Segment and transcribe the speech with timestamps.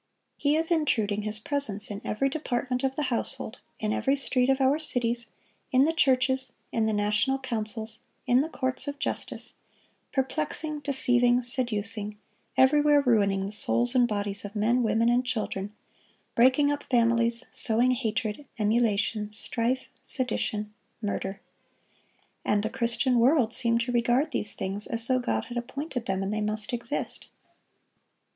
[0.35, 4.59] He is intruding his presence in every department of the household, in every street of
[4.59, 5.29] our cities,
[5.71, 9.57] in the churches, in the national councils, in the courts of justice,
[10.11, 12.17] perplexing, deceiving, seducing,
[12.57, 15.71] everywhere ruining the souls and bodies of men, women, and children,
[16.33, 21.41] breaking up families, sowing hatred, emulation, strife, sedition, murder.
[22.43, 26.23] And the Christian world seem to regard these things as though God had appointed them,
[26.23, 27.27] and they must exist.